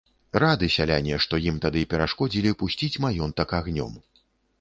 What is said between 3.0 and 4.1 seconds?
маёнтак агнём.